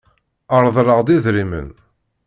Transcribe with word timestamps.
Reḍḍleɣ-d 0.63 1.09
idrimen. 1.15 1.69